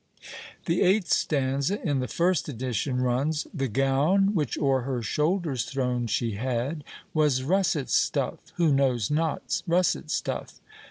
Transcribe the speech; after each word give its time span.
The 0.65 0.81
eighth 0.81 1.09
stanza, 1.09 1.79
in 1.87 1.99
the 1.99 2.07
first 2.07 2.49
edition, 2.49 3.01
runs, 3.03 3.45
The 3.53 3.67
gown, 3.67 4.33
which 4.33 4.57
o'er 4.57 4.81
her 4.81 5.03
shoulders 5.03 5.63
thrown 5.65 6.07
she 6.07 6.31
had, 6.37 6.83
Was 7.13 7.43
russet 7.43 7.87
stuff 7.91 8.39
(who 8.55 8.73
knows 8.73 9.11
not 9.11 9.61
russet 9.67 10.09
stuff?) 10.09 10.59